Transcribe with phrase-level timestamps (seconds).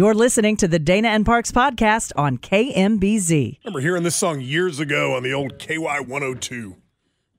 [0.00, 3.58] You're listening to the Dana and Parks podcast on KMBZ.
[3.62, 6.74] remember hearing this song years ago on the old KY 102,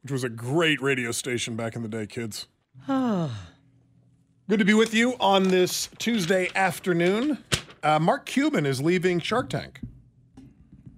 [0.04, 2.46] which was a great radio station back in the day, kids.
[2.88, 7.40] Good to be with you on this Tuesday afternoon.
[7.82, 9.80] Uh, Mark Cuban is leaving Shark Tank.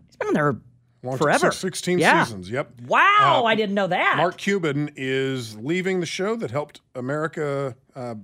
[0.08, 0.58] He's been on there
[1.02, 1.46] Long- forever.
[1.50, 2.26] six- 16 Yeah.
[2.26, 2.74] seasons, yep.
[2.88, 4.18] Wow, Uh, I didn't know that.
[4.18, 8.16] Mark Cuban is leaving the show that helped America uh,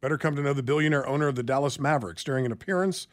[0.00, 3.06] better come to know the billionaire owner of the Dallas Mavericks during an appearance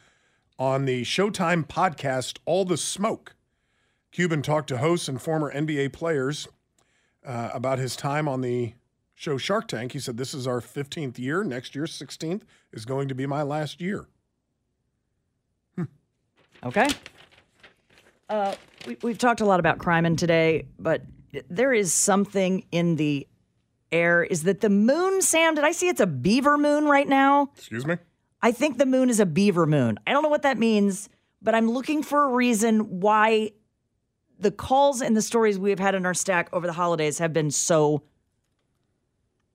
[0.58, 3.36] on the Showtime podcast All the Smoke.
[4.12, 6.48] Cuban talked to hosts and former NBA players
[7.26, 8.74] uh, about his time on the
[9.14, 9.92] show Shark Tank.
[9.92, 11.44] He said, This is our 15th year.
[11.44, 14.08] Next year, 16th, is going to be my last year.
[16.66, 16.88] Okay.
[18.28, 18.56] Uh,
[18.88, 21.04] we, we've talked a lot about crime in today, but
[21.50, 23.28] there is something in the
[23.96, 24.24] air.
[24.24, 25.56] Is that the moon, Sam?
[25.56, 27.52] Did I see it's a beaver moon right now?
[27.58, 27.98] Excuse me?
[28.42, 29.98] I think the moon is a beaver moon.
[30.06, 31.10] I don't know what that means,
[31.42, 33.52] but I'm looking for a reason why
[34.38, 37.34] the calls and the stories we have had in our stack over the holidays have
[37.34, 38.04] been so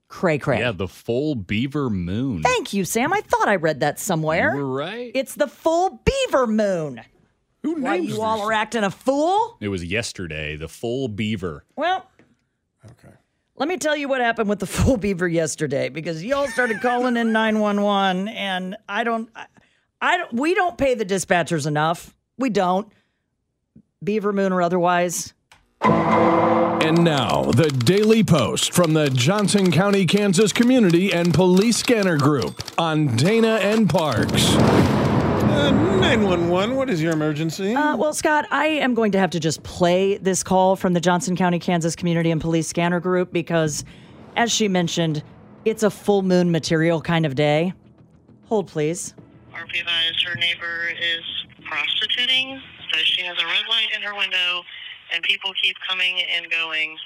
[0.08, 0.58] cray cray.
[0.58, 2.42] Yeah, the full beaver moon.
[2.42, 3.12] Thank you, Sam.
[3.12, 4.55] I thought I read that somewhere.
[4.56, 5.12] You were right.
[5.14, 7.00] It's the full beaver moon.
[7.62, 9.58] Who Why names you all are acting a fool?
[9.61, 11.64] It was yesterday, the full beaver.
[11.77, 12.06] Well, Okay.
[13.61, 17.16] Let me tell you what happened with the full beaver yesterday because y'all started calling
[17.16, 19.47] in 911 and I don't I,
[20.00, 22.17] I don't we don't pay the dispatchers enough.
[22.39, 22.91] We don't.
[24.02, 25.34] Beaver moon or otherwise.
[25.83, 32.62] And now, the Daily Post from the Johnson County, Kansas Community and Police Scanner Group
[32.79, 34.56] on Dana and Parks.
[35.61, 37.75] Uh, 911, what is your emergency?
[37.75, 41.01] Uh, well, Scott, I am going to have to just play this call from the
[41.01, 43.85] Johnson County, Kansas Community and Police Scanner Group because,
[44.37, 45.23] as she mentioned,
[45.67, 47.75] it's a full moon material kind of day.
[48.47, 49.13] Hold, please.
[49.53, 51.21] RP advised her neighbor is
[51.67, 52.59] prostituting,
[52.95, 54.63] says she has a red light in her window,
[55.13, 56.97] and people keep coming and going.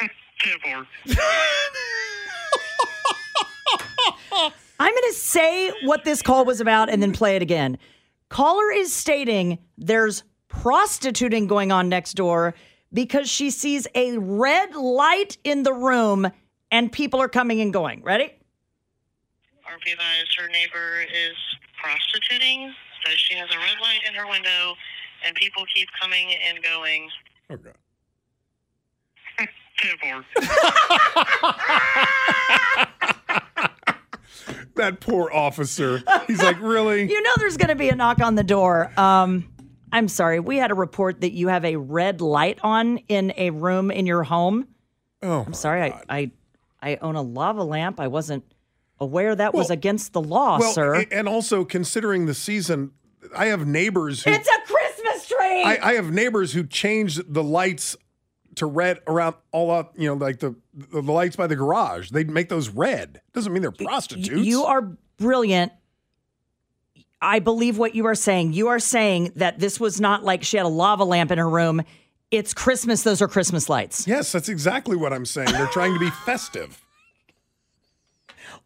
[4.78, 7.78] Therefore, I'm going to say what this call was about and then play it again.
[8.28, 12.54] Caller is stating there's prostituting going on next door
[12.92, 16.28] because she sees a red light in the room
[16.70, 18.02] and people are coming and going.
[18.02, 18.24] Ready?
[18.24, 21.34] RP advised her neighbor is
[21.80, 22.72] prostituting,
[23.04, 24.74] says she has a red light in her window,
[25.24, 27.08] and people keep coming and going.
[27.50, 27.70] okay.
[29.82, 30.24] Therefore,
[34.76, 36.02] That poor officer.
[36.26, 37.08] He's like, really?
[37.10, 38.90] You know there's going to be a knock on the door.
[38.98, 39.48] Um,
[39.92, 40.40] I'm sorry.
[40.40, 44.06] We had a report that you have a red light on in a room in
[44.06, 44.66] your home.
[45.22, 45.92] Oh, I'm sorry.
[45.92, 46.30] I, I
[46.82, 48.00] I own a lava lamp.
[48.00, 48.44] I wasn't
[49.00, 51.04] aware that was against the law, well, sir.
[51.10, 52.90] and also considering the season,
[53.34, 55.62] I have neighbors who it's a Christmas tree.
[55.64, 57.96] I, I have neighbors who change the lights
[58.56, 59.94] to red around all up.
[59.96, 62.10] You know, like the the lights by the garage.
[62.10, 63.20] They make those red.
[63.32, 64.46] Doesn't mean they're prostitutes.
[64.46, 65.72] You are brilliant.
[67.20, 68.52] I believe what you are saying.
[68.52, 71.48] You are saying that this was not like she had a lava lamp in her
[71.48, 71.82] room.
[72.30, 73.02] It's Christmas.
[73.02, 74.06] Those are Christmas lights.
[74.06, 75.52] Yes, that's exactly what I'm saying.
[75.52, 76.80] They're trying to be festive.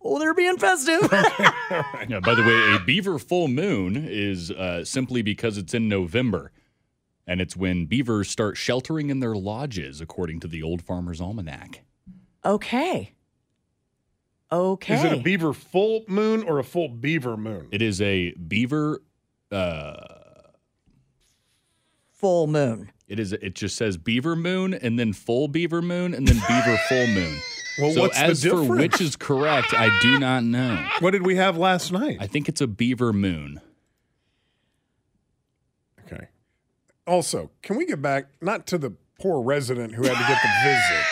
[0.01, 1.03] Oh, they're being festive.
[2.09, 6.51] Yeah, by the way, a beaver full moon is uh, simply because it's in November.
[7.29, 11.83] And it's when beavers start sheltering in their lodges, according to the Old Farmer's Almanac.
[12.45, 13.13] okay.
[14.51, 14.95] Okay.
[14.95, 17.69] Is it a beaver full moon or a full beaver moon?
[17.71, 19.03] It is a beaver.
[19.53, 19.95] Uh,
[22.15, 22.91] Full moon.
[23.07, 23.35] it is.
[23.35, 27.37] It just says beaver moon, and then full beaver moon, and then beaver full moon.
[27.79, 28.69] Well, so what's the as for difference?
[28.81, 30.83] which is correct, I do not know.
[31.01, 32.17] What did we have last night?
[32.19, 33.61] I think it's a beaver moon.
[36.07, 36.27] Okay.
[37.09, 40.69] Also, can we get back not to the poor resident who had to get the
[40.69, 41.05] visit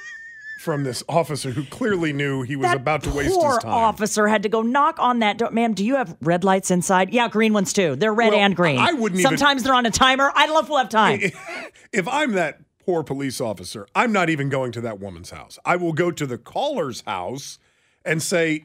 [0.60, 3.70] from this officer who clearly knew he was that about to waste his time?
[3.72, 5.50] officer had to go knock on that door.
[5.50, 7.12] Ma'am, do you have red lights inside?
[7.12, 7.94] Yeah, green ones too.
[7.94, 8.78] They're red Well, and green.
[8.78, 10.32] I wouldn't even- Sometimes they're on a timer.
[10.34, 11.20] I don't know if we'll have time.
[11.92, 15.58] if I'm that poor police officer, I'm not even going to that woman's house.
[15.64, 17.58] I will go to the caller's house
[18.04, 18.64] and say,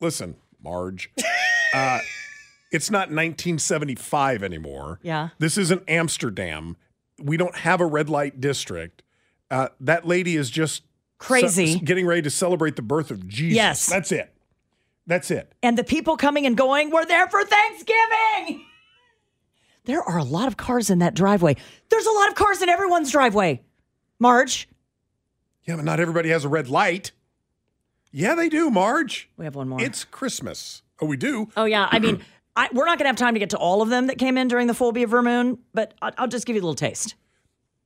[0.00, 1.10] listen, Marge.
[1.74, 1.98] uh,
[2.74, 4.98] it's not 1975 anymore.
[5.02, 5.30] Yeah.
[5.38, 6.76] This isn't Amsterdam.
[7.22, 9.02] We don't have a red light district.
[9.50, 10.82] Uh, that lady is just
[11.18, 11.78] Crazy.
[11.78, 13.56] ce- getting ready to celebrate the birth of Jesus.
[13.56, 13.86] Yes.
[13.86, 14.32] That's it.
[15.06, 15.52] That's it.
[15.62, 18.64] And the people coming and going, we're there for Thanksgiving.
[19.84, 21.56] There are a lot of cars in that driveway.
[21.90, 23.60] There's a lot of cars in everyone's driveway.
[24.18, 24.66] Marge,
[25.66, 27.12] Yeah, but not everybody has a red light.
[28.10, 29.28] Yeah, they do, Marge.
[29.36, 29.82] we have one more.
[29.82, 30.82] It's Christmas.
[31.00, 31.50] Oh, we do.
[31.56, 31.88] oh, yeah.
[31.90, 32.24] I mean,
[32.56, 34.38] I, we're not going to have time to get to all of them that came
[34.38, 37.16] in during the full beaver moon, but I'll, I'll just give you a little taste.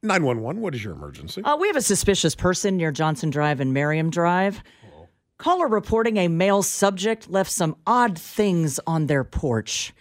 [0.03, 1.43] 911, what is your emergency?
[1.43, 4.62] Uh, we have a suspicious person near Johnson Drive and Merriam Drive.
[5.38, 9.93] Caller reporting a male subject left some odd things on their porch.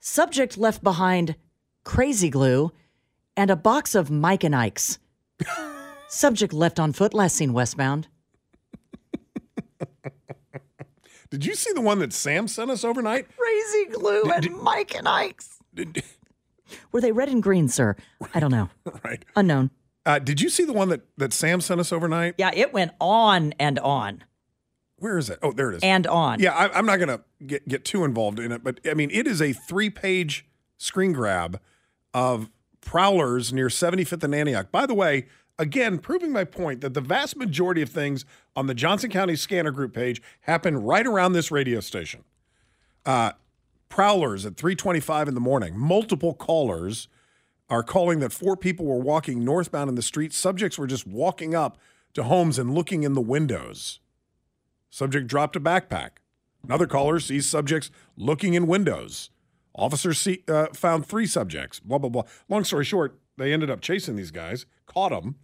[0.00, 1.36] Subject left behind
[1.84, 2.72] crazy glue
[3.36, 4.98] and a box of Mike and Ike's.
[6.08, 8.08] subject left on foot, last seen westbound.
[11.30, 13.26] Did you see the one that Sam sent us overnight?
[13.36, 15.58] Crazy glue and Mike and Ike's.
[15.72, 16.02] Did,
[16.90, 17.94] Were they red and green, sir?
[18.34, 18.68] I don't know.
[19.04, 19.24] right.
[19.36, 19.70] Unknown.
[20.04, 22.34] Uh, did you see the one that, that Sam sent us overnight?
[22.38, 24.24] Yeah, it went on and on
[24.96, 25.38] Where is it?
[25.42, 25.82] Oh, there it is.
[25.84, 26.40] and on.
[26.40, 29.10] yeah, I, I'm not going to get, get too involved in it, but I mean,
[29.12, 30.46] it is a three page
[30.78, 31.60] screen grab
[32.12, 32.50] of
[32.80, 34.72] prowlers near 75th and Antioch.
[34.72, 35.26] By the way,
[35.60, 38.24] again, proving my point that the vast majority of things
[38.56, 42.24] on the Johnson County Scanner Group page happen right around this radio station.
[43.04, 43.32] Uh,
[43.90, 45.78] prowlers at 3:25 in the morning.
[45.78, 47.08] Multiple callers
[47.68, 50.32] are calling that four people were walking northbound in the street.
[50.32, 51.78] Subjects were just walking up
[52.14, 54.00] to homes and looking in the windows.
[54.88, 56.10] Subject dropped a backpack.
[56.64, 59.30] Another caller sees subjects looking in windows.
[59.74, 61.80] Officers see, uh, found three subjects.
[61.80, 62.24] Blah blah blah.
[62.48, 65.36] Long story short, they ended up chasing these guys, caught them.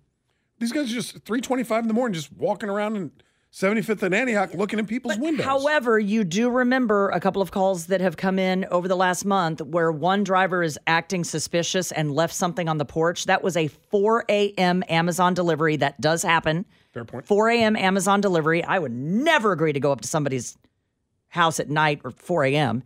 [0.59, 3.11] These guys are just 3:25 in the morning, just walking around in
[3.53, 5.47] 75th and Antioch, looking in people's windows.
[5.47, 9.25] However, you do remember a couple of calls that have come in over the last
[9.25, 13.25] month where one driver is acting suspicious and left something on the porch.
[13.25, 14.83] That was a 4 a.m.
[14.89, 15.77] Amazon delivery.
[15.77, 16.67] That does happen.
[16.93, 17.27] Fair point.
[17.27, 17.77] 4 a.m.
[17.77, 18.63] Amazon delivery.
[18.63, 20.59] I would never agree to go up to somebody's
[21.29, 22.83] house at night or 4 a.m.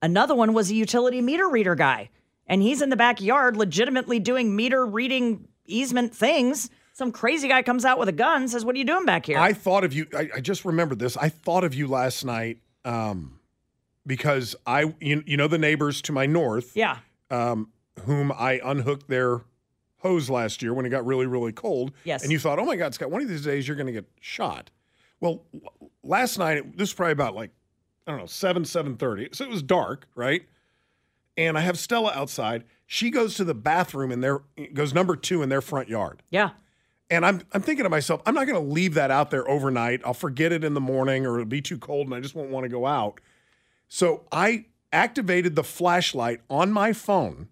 [0.00, 2.10] Another one was a utility meter reader guy,
[2.46, 6.70] and he's in the backyard legitimately doing meter reading easement things.
[6.94, 9.36] Some crazy guy comes out with a gun, says, What are you doing back here?
[9.36, 10.06] I thought of you.
[10.16, 11.16] I, I just remembered this.
[11.16, 13.40] I thought of you last night um,
[14.06, 16.98] because I, you, you know, the neighbors to my north, yeah.
[17.30, 17.70] um,
[18.04, 19.40] whom I unhooked their
[19.98, 21.90] hose last year when it got really, really cold.
[22.04, 22.22] Yes.
[22.22, 24.06] And you thought, oh my God, Scott, one of these days you're going to get
[24.20, 24.70] shot.
[25.18, 25.42] Well,
[26.04, 27.50] last night, this was probably about like,
[28.06, 29.34] I don't know, 7, 7.30.
[29.34, 30.42] So it was dark, right?
[31.36, 32.62] And I have Stella outside.
[32.86, 34.42] She goes to the bathroom in their,
[34.72, 36.22] goes number two in their front yard.
[36.30, 36.50] Yeah.
[37.10, 40.00] And I'm I'm thinking to myself, I'm not going to leave that out there overnight.
[40.04, 42.50] I'll forget it in the morning or it'll be too cold and I just won't
[42.50, 43.20] want to go out.
[43.88, 47.48] So I activated the flashlight on my phone,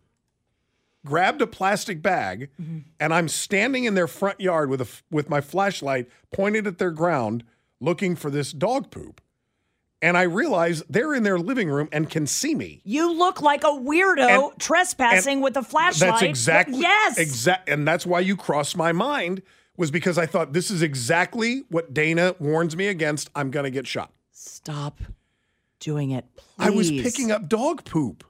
[1.05, 2.79] grabbed a plastic bag, mm-hmm.
[2.99, 6.91] and I'm standing in their front yard with a with my flashlight pointed at their
[6.91, 7.45] ground
[7.81, 9.21] looking for this dog poop.
[10.03, 12.83] And I realize they're in their living room and can see me.
[12.85, 16.11] You look like a weirdo And- trespassing and with a flashlight.
[16.11, 17.19] That's exactly Yes.
[17.19, 19.43] exact, and that's why you crossed my mind
[19.77, 23.31] was because I thought this is exactly what Dana warns me against.
[23.37, 24.11] I'm going to get shot.
[24.33, 25.01] Stop
[25.79, 26.67] doing it, please.
[26.67, 28.25] I was picking up dog poop.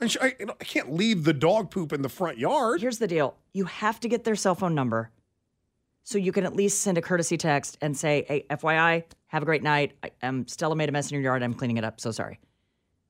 [0.00, 2.80] I, I can't leave the dog poop in the front yard.
[2.80, 5.10] Here's the deal: you have to get their cell phone number,
[6.08, 9.44] so you can at least send a courtesy text and say, "Hey, FYI, have a
[9.44, 9.92] great night.
[10.02, 11.42] I, um, Stella made a mess in your yard.
[11.42, 12.00] I'm cleaning it up.
[12.00, 12.40] So sorry."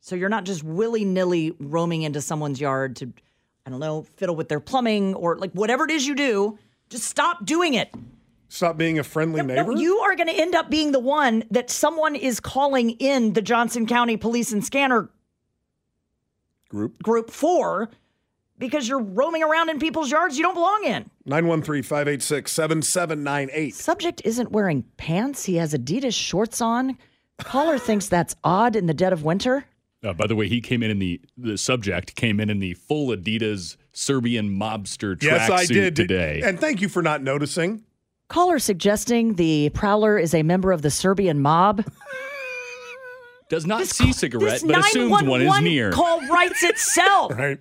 [0.01, 3.13] So you're not just willy nilly roaming into someone's yard to,
[3.65, 6.59] I don't know, fiddle with their plumbing or like whatever it is you do.
[6.91, 7.95] Just stop doing it.
[8.49, 9.73] Stop being a friendly No, neighbor.
[9.81, 13.43] you are going to end up being the one that someone is calling in the
[13.43, 15.09] Johnson County Police and Scanner
[16.69, 17.91] Group Group for
[18.59, 21.11] because you're roaming around in people's yards you don't belong in.
[21.27, 23.75] 913 586 7798.
[23.75, 25.45] Subject isn't wearing pants.
[25.45, 26.99] He has Adidas shorts on.
[27.39, 29.65] Caller thinks that's odd in the dead of winter.
[30.05, 32.75] Uh, by the way, he came in in the the subject came in in the
[32.75, 36.41] full Adidas Serbian mobster Yes, I tracksuit did today.
[36.45, 37.83] And thank you for not noticing.
[38.29, 41.85] Caller suggesting the prowler is a member of the Serbian mob.
[43.49, 45.91] Does not see cigarette, but assumes one is near.
[45.91, 47.33] Call writes itself.
[47.33, 47.59] Right?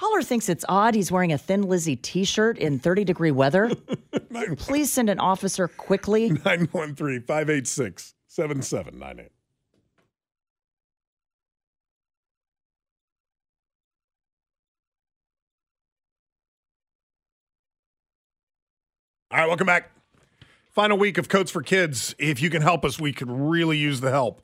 [0.00, 3.70] Caller thinks it's odd he's wearing a Thin Lizzy t-shirt in 30 degree weather.
[4.56, 6.30] Please send an officer quickly.
[6.44, 9.30] 913 586 7798.
[19.30, 19.90] All right, welcome back.
[20.70, 22.14] Final week of Coats for Kids.
[22.18, 24.40] If you can help us, we could really use the help.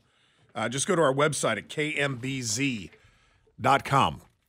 [0.54, 2.90] Uh, just go to our website at kmbz.com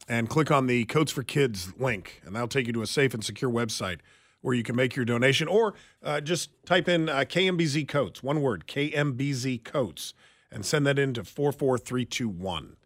[0.08, 3.14] and click on the Coats for Kids link, and that'll take you to a safe
[3.14, 4.00] and secure website
[4.42, 5.74] where you can make your donation, or
[6.04, 10.14] uh, just type in uh, KMBZ Coats, one word, KMBZ Coats,
[10.52, 12.78] and send that in to 44321.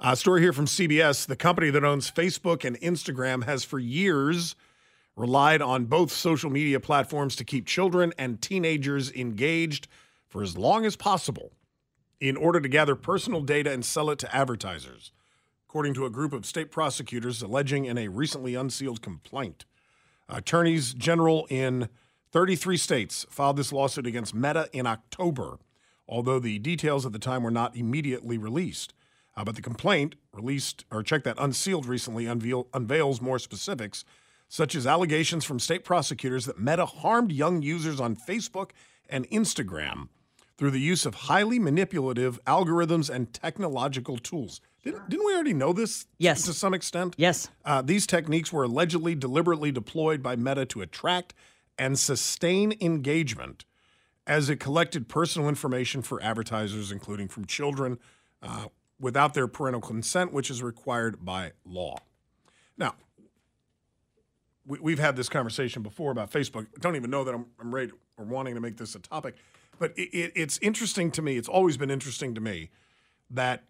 [0.00, 1.26] Uh, story here from CBS.
[1.26, 4.56] The company that owns Facebook and Instagram has for years
[5.16, 9.88] relied on both social media platforms to keep children and teenagers engaged
[10.28, 11.52] for as long as possible
[12.20, 15.12] in order to gather personal data and sell it to advertisers,
[15.68, 19.66] according to a group of state prosecutors alleging in a recently unsealed complaint.
[20.26, 21.90] Attorneys general in
[22.32, 25.58] 33 states filed this lawsuit against Meta in October,
[26.08, 28.94] although the details at the time were not immediately released.
[29.36, 34.06] Uh, but the complaint, released or check that unsealed recently, unveil, unveils more specifics,
[34.48, 38.70] such as allegations from state prosecutors that Meta harmed young users on Facebook
[39.10, 40.08] and Instagram
[40.56, 44.60] through the use of highly manipulative algorithms and technological tools.
[44.90, 46.44] Didn't, didn't we already know this Yes.
[46.44, 47.14] to some extent?
[47.18, 47.50] Yes.
[47.62, 51.34] Uh, these techniques were allegedly deliberately deployed by Meta to attract
[51.78, 53.66] and sustain engagement
[54.26, 57.98] as it collected personal information for advertisers, including from children,
[58.42, 58.66] uh,
[58.98, 61.98] without their parental consent, which is required by law.
[62.78, 62.94] Now,
[64.66, 66.66] we, we've had this conversation before about Facebook.
[66.76, 69.36] I don't even know that I'm, I'm ready or wanting to make this a topic,
[69.78, 71.36] but it, it, it's interesting to me.
[71.36, 72.70] It's always been interesting to me
[73.30, 73.64] that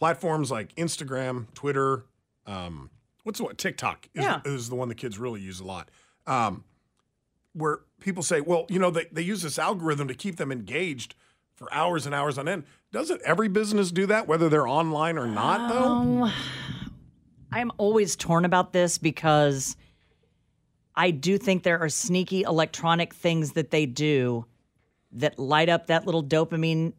[0.00, 2.04] platforms like Instagram, Twitter,
[2.46, 2.90] um,
[3.22, 3.54] what's the one?
[3.54, 4.40] TikTok is, Yeah.
[4.44, 5.90] is the one the kids really use a lot.
[6.26, 6.64] Um,
[7.52, 11.14] where people say, well, you know, they, they use this algorithm to keep them engaged
[11.54, 12.64] for hours and hours on end.
[12.92, 15.84] Doesn't every business do that, whether they're online or not, though?
[16.24, 16.32] Um,
[17.52, 19.76] I'm always torn about this because
[20.94, 24.46] I do think there are sneaky electronic things that they do
[25.12, 26.92] that light up that little dopamine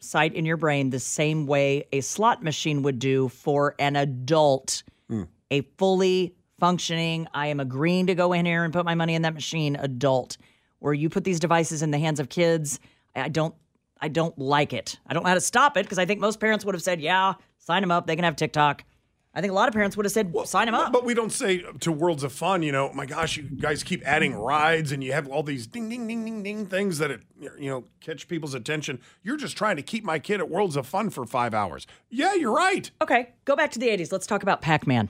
[0.00, 4.82] site in your brain the same way a slot machine would do for an adult,
[5.08, 5.24] hmm.
[5.50, 9.22] a fully functioning, I am agreeing to go in here and put my money in
[9.22, 10.36] that machine adult.
[10.78, 12.80] Where you put these devices in the hands of kids,
[13.14, 13.54] I don't
[14.00, 14.98] I don't like it.
[15.06, 17.00] I don't know how to stop it because I think most parents would have said,
[17.00, 18.06] "Yeah, sign them up.
[18.06, 18.84] They can have TikTok."
[19.32, 21.14] I think a lot of parents would have said, well, "Sign him up." But we
[21.14, 24.34] don't say to Worlds of Fun, you know, "Oh my gosh, you guys keep adding
[24.34, 27.70] rides and you have all these ding, ding, ding, ding, ding things that, it, you
[27.70, 29.00] know, catch people's attention.
[29.22, 31.86] You're just trying to keep my kid at Worlds of Fun for five hours.
[32.08, 32.90] Yeah, you're right.
[33.00, 34.10] Okay, go back to the 80s.
[34.10, 35.08] Let's talk about Pac Man.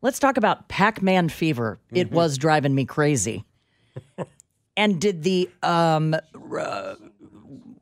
[0.00, 1.80] Let's talk about Pac Man fever.
[1.92, 3.44] It was driving me crazy.
[4.76, 6.14] and did the um,
[6.50, 6.96] r-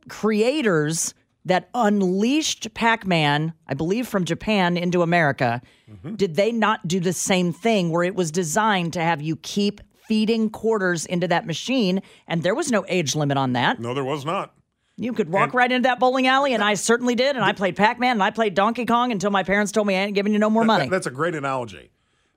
[0.09, 1.13] creators
[1.45, 5.61] that unleashed Pac Man, I believe from Japan into America,
[5.91, 6.15] mm-hmm.
[6.15, 9.81] did they not do the same thing where it was designed to have you keep
[10.09, 12.03] feeding quarters into that machine?
[12.27, 13.79] And there was no age limit on that.
[13.79, 14.55] No, there was not.
[14.97, 17.35] You could walk right into that bowling alley, and I certainly did.
[17.35, 19.97] And I played Pac Man and I played Donkey Kong until my parents told me
[19.97, 20.85] I ain't giving you no more money.
[20.85, 21.91] That- that's a great analogy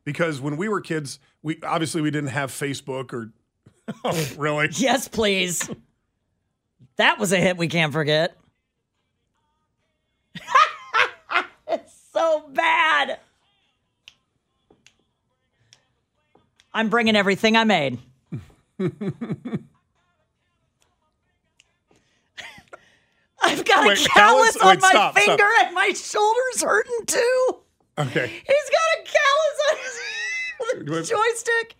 [0.03, 3.31] because when we were kids, we obviously we didn't have Facebook or.
[4.03, 4.67] oh, really?
[4.71, 5.69] yes, please.
[6.97, 8.35] That was a hit we can't forget.
[11.67, 13.19] it's so bad.
[16.73, 17.99] I'm bringing everything I made.
[23.41, 24.57] I've got Wait, a callus callus?
[24.57, 25.15] on Wait, my stop, stop.
[25.25, 27.57] finger and my shoulder's hurting too.
[27.99, 28.27] Okay.
[28.27, 29.77] He's got a callus on
[30.97, 31.75] his I- joystick.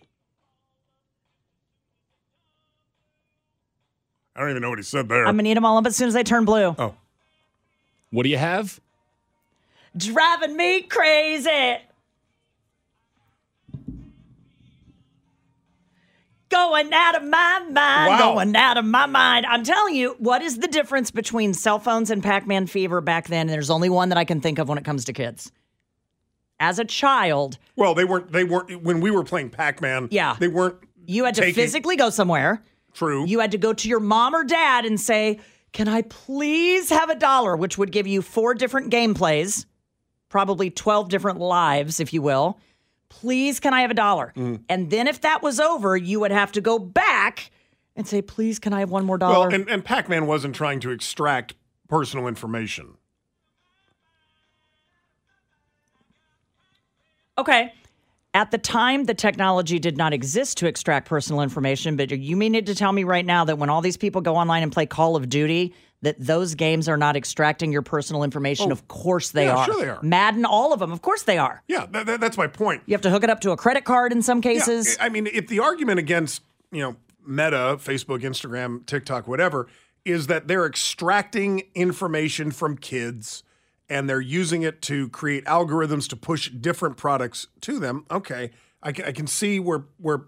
[4.36, 5.26] I don't even know what he said there.
[5.26, 6.74] I'm gonna eat them all up as soon as they turn blue.
[6.78, 6.94] oh,
[8.10, 8.80] What do you have?
[9.96, 11.78] Driving me crazy.
[16.50, 17.74] Going out of my mind,
[18.08, 18.18] Wow.
[18.34, 19.44] going out of my mind.
[19.44, 23.28] I'm telling you, what is the difference between cell phones and Pac Man fever back
[23.28, 23.42] then?
[23.42, 25.52] And there's only one that I can think of when it comes to kids.
[26.58, 28.32] As a child, well, they weren't.
[28.32, 30.08] They weren't when we were playing Pac-Man.
[30.10, 30.36] Yeah.
[30.40, 30.76] they weren't.
[31.06, 32.62] you had to taking- physically go somewhere.
[32.94, 33.26] True.
[33.26, 35.38] You had to go to your mom or dad and say,
[35.72, 37.56] Can I please have a dollar?
[37.56, 39.66] Which would give you four different gameplays,
[40.28, 42.58] probably 12 different lives, if you will.
[43.08, 44.32] Please, can I have a dollar?
[44.36, 44.62] Mm.
[44.68, 47.50] And then if that was over, you would have to go back
[47.96, 49.48] and say, Please, can I have one more well, dollar?
[49.48, 51.54] and, and Pac-Man wasn't trying to extract
[51.88, 52.96] personal information.
[57.38, 57.72] Okay.
[58.38, 62.54] At the time, the technology did not exist to extract personal information, but you mean
[62.54, 64.86] it to tell me right now that when all these people go online and play
[64.86, 68.68] Call of Duty, that those games are not extracting your personal information?
[68.68, 68.70] Oh.
[68.70, 69.64] of course they Oh, yeah, are.
[69.64, 69.98] sure they are.
[70.04, 71.64] Madden, all of them, of course they are.
[71.66, 72.82] Yeah, that, that- that's my point.
[72.86, 74.96] You have to hook it up to a credit card in some Yeah, cases.
[75.00, 76.40] I mean, if the argument against
[76.70, 76.94] you know
[77.26, 79.66] Meta, Facebook, Instagram, TikTok, whatever,
[80.04, 83.42] is that they're extracting information from kids
[83.88, 88.04] and they're using it to create algorithms to push different products to them.
[88.10, 88.50] Okay,
[88.82, 90.24] I can, I can see where where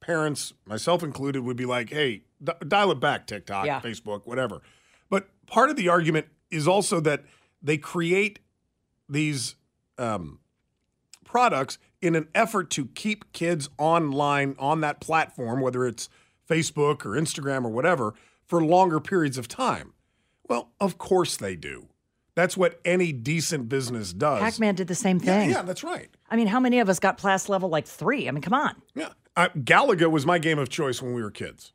[0.00, 3.80] parents, myself included, would be like, "Hey, d- dial it back, TikTok, Yeah.
[3.80, 4.62] Facebook, whatever."
[5.08, 7.24] But part of the argument is also that
[7.62, 8.40] they create
[9.08, 9.54] these
[9.98, 10.40] um,
[11.24, 16.08] products in an effort to keep kids online on that platform, whether it's
[16.48, 19.92] Facebook or Instagram or whatever, for longer periods of time.
[20.48, 21.88] Well, of course they do.
[22.34, 24.40] That's what any decent business does.
[24.40, 25.50] Pac Man did the same thing.
[25.50, 26.08] yeah, that's right.
[26.30, 28.26] I mean, how many of us got class level like three?
[28.26, 28.74] I mean, come on.
[28.94, 29.10] Yeah.
[29.36, 31.72] Uh, Galaga was my game of choice when we were kids.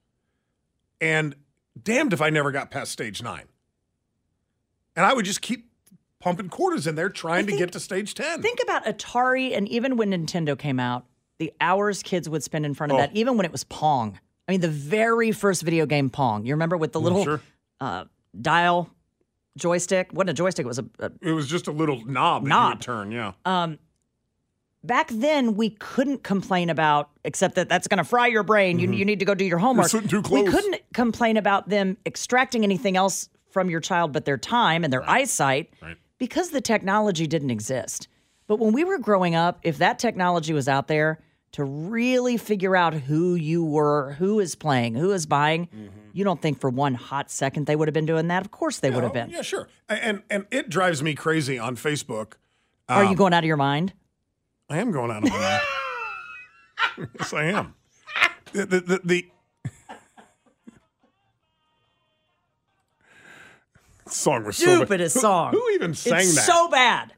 [1.00, 1.36] And
[1.82, 3.46] damned if I never got past stage nine.
[4.96, 5.70] And I would just keep
[6.20, 8.42] pumping quarters in there trying to get to stage 10.
[8.42, 11.06] Think about Atari and even when Nintendo came out,
[11.38, 13.02] the hours kids would spend in front of Oh.
[13.02, 14.20] that, even when it was Pong.
[14.48, 16.46] I mean, the very first video game Pong.
[16.48, 17.42] You remember with the little sure.
[17.80, 18.06] uh,
[18.42, 18.90] dial
[19.58, 20.12] joystick?
[20.14, 22.50] Wasn't a joystick, it was a, a It was just a little knob that you
[22.50, 22.74] Knob.
[22.76, 23.34] would turn, yeah.
[23.46, 23.80] um,
[24.84, 28.90] back then we couldn't complain about except that that's going to fry your brain you,
[28.92, 30.08] you need to go do your homework Mm-hmm.
[30.08, 34.38] sitting too we couldn't complain about them extracting anything else from your child but their
[34.38, 35.98] time and their eyesight Right.
[36.20, 38.08] because the technology didn't exist
[38.46, 41.20] but when we were growing up if that technology was out there
[41.54, 45.68] to really figure out who you were who is playing who is buying
[46.14, 48.80] you don't think for one hot second they would have been doing that of course
[48.80, 49.68] they would have been Yeah, sure.
[49.90, 52.34] And and it drives me crazy on Facebook.
[52.90, 53.94] are Um, you going out of your mind
[54.70, 55.40] I am going out of my
[56.98, 57.10] mind.
[57.20, 57.74] yes, I am.
[58.52, 59.26] The, the, the, the
[64.10, 64.76] song was so bad.
[64.78, 66.46] stupidest Who- song Who, even sang it's that?
[66.46, 67.14] so bad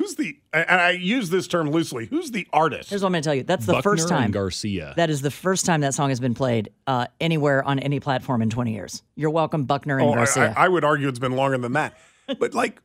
[0.00, 0.36] Who's the?
[0.52, 2.06] And I use this term loosely.
[2.06, 2.88] Who's the artist?
[2.88, 3.42] Here's what I'm going to tell you.
[3.42, 4.24] That's the Buckner first time.
[4.24, 4.94] and Garcia.
[4.96, 8.40] That is the first time that song has been played uh, anywhere on any platform
[8.40, 9.02] in 20 years.
[9.14, 10.54] You're welcome, Buckner and Oh, I- Garcia.
[10.56, 11.98] I, I would argue it's been longer than that.
[12.38, 12.80] But like,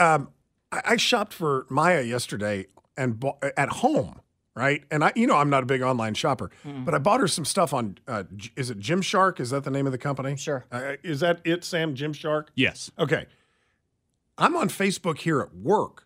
[0.00, 0.30] um,
[0.72, 4.20] I, I shopped for Maya yesterday and bought, at home,
[4.56, 4.82] right?
[4.90, 6.84] And I, you know, I'm not a big online shopper, Mm-hmm.
[6.84, 7.98] but I bought her some stuff on.
[8.08, 8.24] Uh,
[8.56, 9.38] is it Gymshark?
[9.38, 10.34] Is that the name of the company?
[10.36, 10.64] Sure.
[10.72, 11.94] Uh, is that it, Sam?
[11.94, 12.48] Gymshark?
[12.56, 12.90] yes.
[12.98, 13.26] Okay.
[14.38, 16.05] I'm on Facebook here at work.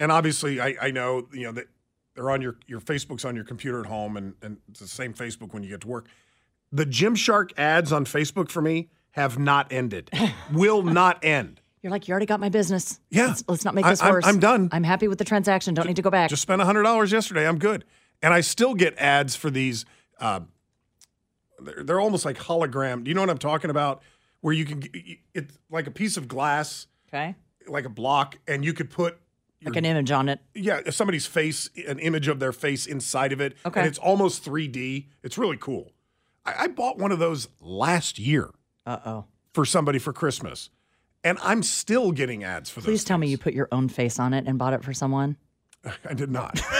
[0.00, 1.66] And obviously I, I know, you know, that
[2.14, 5.14] they're on your your Facebook's on your computer at home and, and it's the same
[5.14, 6.06] Facebook when you get to work.
[6.72, 10.10] The Gymshark ads on Facebook for me have not ended.
[10.52, 11.60] Will not end.
[11.82, 13.00] You're like, you already got my business.
[13.08, 13.28] Yeah.
[13.28, 14.26] Let's, let's not make I- this I'm- worse.
[14.26, 14.68] I'm done.
[14.72, 15.74] I'm happy with the transaction.
[15.74, 16.30] Don't need to go back.
[16.30, 17.46] Just spent hundred dollars yesterday.
[17.46, 17.84] I'm good.
[18.20, 19.84] And I still get ads for these
[20.20, 20.40] uh,
[21.60, 23.04] they're, they're almost like hologram.
[23.04, 24.02] Do you know what I'm talking about?
[24.40, 24.82] Where you can
[25.34, 27.34] it's like a piece of glass, okay.
[27.66, 29.18] like a block, and you could put
[29.64, 30.38] Like an image on it.
[30.54, 33.56] yeah, somebody's face, an image of their face inside of it.
[33.66, 33.80] Okay.
[33.80, 35.06] And it's almost 3D.
[35.24, 35.92] It's really cool.
[36.46, 38.50] I, I bought one of those last year
[38.86, 39.24] Uh oh.
[39.52, 40.70] for somebody for Christmas.
[41.24, 42.84] And I'm still getting ads for those.
[42.84, 43.04] Please those.
[43.06, 45.36] tell me you put your own face on it and bought it for someone.
[46.08, 46.60] I did not.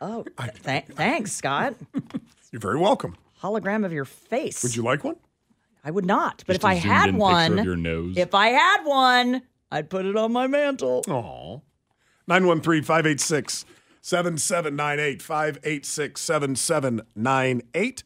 [0.00, 0.24] Oh,
[0.64, 1.74] th- thanks, Scott.
[2.52, 3.16] You're very welcome.
[3.42, 4.62] Hologram of your face.
[4.62, 5.16] Would you like one?
[5.84, 6.44] I would not.
[6.46, 8.16] But Just if I a zoomed had in one, of your nose.
[8.16, 11.02] if I had one, I'd put it on my mantle.
[11.08, 11.60] Aw.
[12.26, 13.64] 913 586
[14.00, 15.22] 7798.
[15.22, 18.02] 586 7798.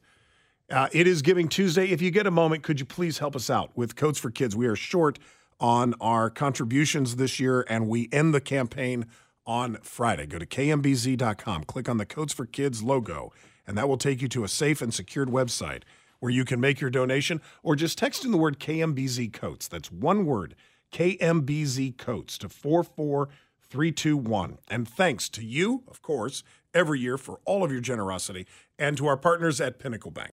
[0.71, 1.91] Uh, It is Giving Tuesday.
[1.91, 4.57] If you get a moment, could you please help us out with Coats for Kids?
[4.57, 5.19] We are short
[5.61, 9.07] on our contributions this year, and we end the campaign
[9.47, 10.27] on Friday.
[10.27, 13.33] Go to kmbz.com, click on the Coats for Kids logo,
[13.67, 15.83] and that will take you to a safe and secured website
[16.21, 19.69] where you can make your donation or just text in the word KMBZ Coats.
[19.69, 20.55] That's one word,
[20.93, 24.59] KMBZ Coats to 44321.
[24.69, 28.47] And thanks to you, of course, every year for all of your generosity
[28.79, 30.33] and to our partners at Pinnacle Bank.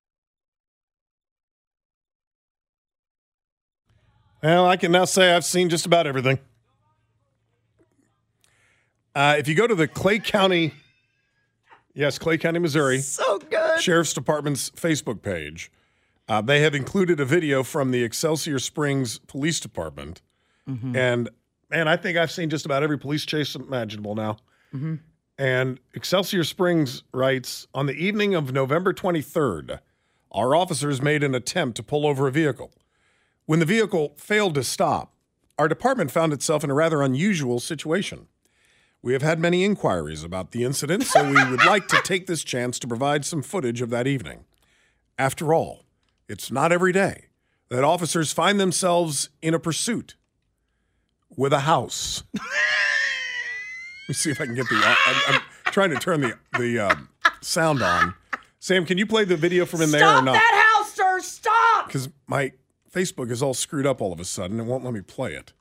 [4.43, 6.39] Well, I can now say I've seen just about everything.
[9.13, 10.73] Uh, if you go to the Clay County,
[11.93, 13.81] yes, Clay County, Missouri, So good.
[13.81, 15.71] Sheriff's Department's Facebook page,
[16.29, 20.21] uh, they have included a video from the Excelsior Springs Police Department.
[20.95, 21.29] And
[21.69, 24.37] Man, I think I've seen just about every police chase imaginable now.
[25.37, 29.79] And Excelsior Springs writes On the evening of November 23rd,
[30.31, 32.71] our officers made an attempt to pull over a vehicle.
[33.45, 35.13] When the vehicle failed to stop,
[35.57, 38.27] our department found itself in a rather unusual situation.
[39.01, 42.43] We have had many inquiries about the incident, so we would like to take this
[42.43, 44.45] chance to provide some footage of that evening.
[45.17, 45.85] After all,
[46.29, 47.25] it's not every day
[47.69, 50.15] that officers find themselves in a pursuit
[51.35, 52.23] with a house.
[52.33, 52.43] Let
[54.09, 54.75] me see if I can get the.
[54.83, 57.09] I'm, I'm trying to turn the the um,
[57.41, 58.13] sound on.
[58.59, 60.33] Sam, can you play the video from in there or Stop not?
[60.33, 61.19] that house, sir!
[61.21, 61.87] Stop!
[61.87, 62.51] Because my
[62.93, 64.59] Facebook is all screwed up all of a sudden.
[64.59, 65.53] It won't let me play it.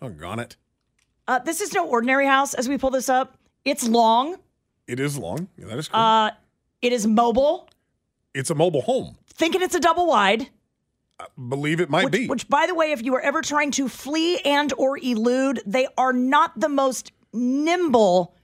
[0.00, 0.56] Doggone it.
[1.26, 2.54] Uh, this is no ordinary house.
[2.54, 4.36] As we pull this up, it's long.
[4.86, 5.48] It is long.
[5.56, 6.00] Yeah, that is cool.
[6.00, 6.30] Uh,
[6.82, 7.68] it is mobile.
[8.34, 9.16] it's a mobile home.
[9.28, 10.48] Thinking it's a double wide.
[11.48, 12.26] Believe it might Which, be.
[12.26, 15.86] which, by the way, if you are ever trying to flee and or elude, they
[15.98, 18.34] are not the most nimble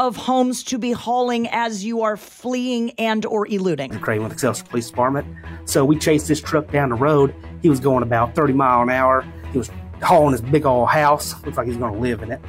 [0.00, 3.90] of homes to be hauling as you are fleeing and or eluding.
[4.00, 5.26] Craven with Excelsior Police Department.
[5.66, 7.34] So we chased this truck down the road.
[7.60, 9.26] He was going about 30 mile an hour.
[9.52, 9.70] He was
[10.02, 11.34] hauling his big old house.
[11.44, 12.40] Looks like he's going to live in it.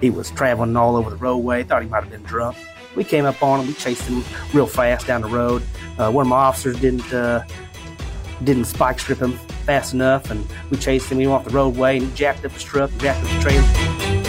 [0.00, 1.62] He was traveling all over the roadway.
[1.62, 2.56] Thought he might have been drunk.
[2.96, 3.68] We came up on him.
[3.68, 5.62] We chased him real fast down the road.
[5.98, 7.46] Uh, one of my officers didn't uh,
[8.42, 11.20] didn't spike strip him fast enough, and we chased him.
[11.20, 14.25] He went off the roadway and he jacked up his truck, jacked up the trailer.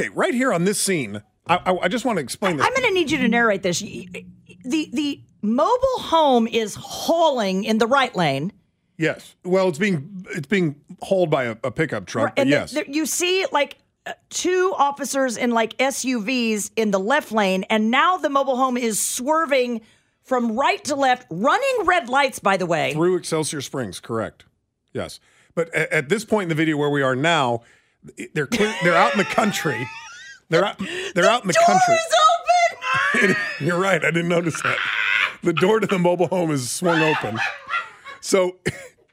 [0.00, 2.66] Okay, right here on this scene, I, I, I just want to explain this.
[2.66, 3.80] I'm going to need you to narrate this.
[3.80, 8.52] The the mobile home is hauling in the right lane.
[8.98, 9.34] yes.
[9.44, 12.34] Well, it's being it's being hauled by a, a pickup truck.
[12.36, 12.72] But and yes.
[12.72, 17.90] there- you see like uh, two officers in like SUVs in the left lane, and
[17.90, 19.80] now the mobile home is swerving
[20.22, 22.38] from right to left, running red lights.
[22.38, 24.44] By the way, Through Excelsior Springs, correct.
[24.92, 25.20] Yes.
[25.54, 27.62] But at, at this point in the video where we are now,
[28.34, 29.88] they're clear, they're out in the country.
[30.48, 30.78] They're out
[31.14, 31.94] they're out in the door country.
[31.94, 32.14] is
[33.24, 33.36] open.
[33.66, 34.04] You're right.
[34.04, 34.78] I didn't notice that.
[35.42, 37.38] The door to the mobile home is swung open.
[38.20, 38.56] So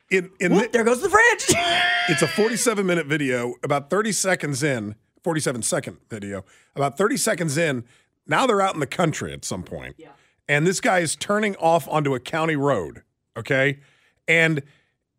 [0.10, 1.46] in in Whoop, the, there goes the fridge.
[2.10, 6.44] it's a 47 minute video, about 30 seconds in, 47 second video,
[6.76, 7.84] about 30 seconds in,
[8.26, 9.96] now they're out in the country at some point.
[9.98, 10.10] Yeah.
[10.50, 13.04] And this guy is turning off onto a county road,
[13.36, 13.80] okay?
[14.28, 14.64] And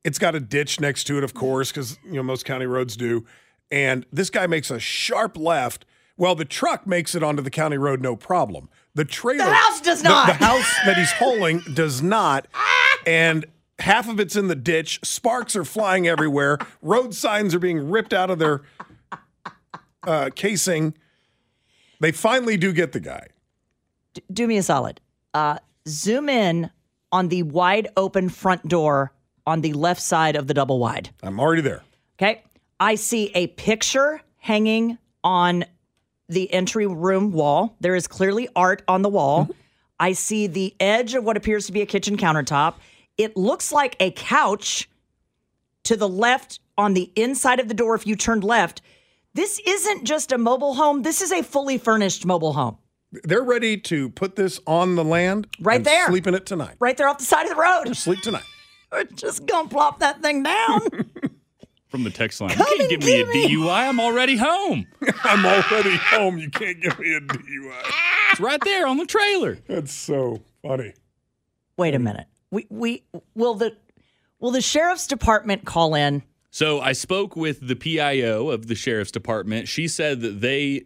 [0.05, 2.97] it's got a ditch next to it, of course, because you know most county roads
[2.97, 3.27] do.
[3.71, 5.85] And this guy makes a sharp left.
[6.17, 8.69] Well, the truck makes it onto the county road, no problem.
[8.95, 10.27] The trailer, The house does the- not.
[10.27, 12.49] The, house that he's hauling does not.
[13.07, 13.47] And
[13.79, 14.99] half of it's in the ditch.
[15.05, 16.59] Sparks are flying everywhere.
[16.83, 18.63] Road signs are being ripped out of their
[20.07, 20.95] uh, casing.
[22.01, 23.29] They finally do get the guy.
[24.33, 25.01] Do me a solid.
[25.35, 26.71] Uh, zoom in
[27.13, 29.13] on the wide open front door
[29.47, 31.11] on the left side of the double wide.
[31.23, 31.83] I'm already there.
[32.21, 32.43] Okay.
[32.81, 35.65] I see a picture hanging on
[36.29, 37.77] the entry room wall.
[37.81, 39.45] There is clearly art on the wall.
[39.45, 39.53] Mm-hmm.
[40.01, 42.75] I see the edge of what appears to be a kitchen countertop.
[43.17, 44.89] It looks like a couch
[45.85, 48.81] to the left on the inside of the door if you turned left.
[49.35, 52.79] This isn't just a mobile home, this is a fully furnished mobile home.
[53.11, 55.49] They're ready to put this on the land.
[55.61, 56.07] Right and there.
[56.09, 56.77] Sleep in it tonight.
[56.79, 57.97] Right there off the side of the road.
[57.97, 58.45] Sleep tonight.
[58.93, 60.81] We're just gonna plop that thing down.
[61.89, 63.49] From the text line, Come you can't and give me a.
[63.49, 63.89] DUI.
[63.89, 64.87] I'm already home.
[65.25, 66.37] I'm already home.
[66.39, 67.83] You can't give me a DUI.
[68.33, 69.59] It's right there on the trailer.
[69.67, 70.93] That's so funny.
[71.79, 72.27] Wait a minute.
[72.51, 73.77] We we will the
[74.39, 76.23] will the sheriff's department call in?
[76.51, 79.67] So I spoke with the PIO of the sheriff's department.
[79.69, 80.85] She said that they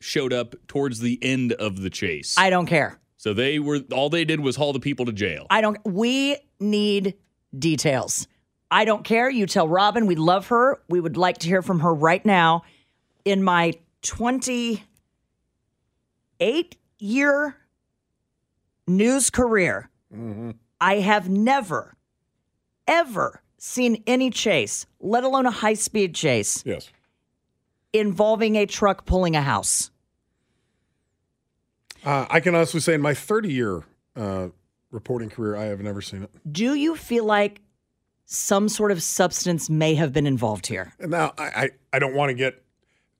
[0.00, 2.34] showed up towards the end of the chase.
[2.38, 3.00] I don't care.
[3.16, 5.46] so they were all they did was haul the people to jail.
[5.50, 5.78] I don't.
[5.84, 7.14] We need
[7.58, 8.28] details.
[8.74, 9.30] I don't care.
[9.30, 10.82] You tell Robin we love her.
[10.88, 12.64] We would like to hear from her right now.
[13.24, 17.56] In my 28 year
[18.88, 19.88] news career,
[20.80, 21.96] I have never,
[22.88, 26.90] ever seen any chase, let alone a high speed chase, Yes.
[27.92, 29.92] involving a truck pulling a house.
[32.04, 33.84] Uh, I can honestly say in my 30 year
[34.16, 34.48] uh,
[34.90, 36.30] reporting career, I have never seen it.
[36.50, 37.60] Do you feel like
[38.26, 40.92] some sort of substance may have been involved here?
[40.98, 42.62] And now I, I, I don't want to get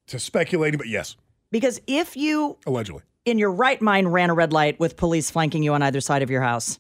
[0.09, 1.17] to speculating, but yes,
[1.51, 3.03] Because if you allegedly.
[3.25, 6.23] in your right mind ran a red light with police flanking you on either side
[6.23, 6.79] of your house,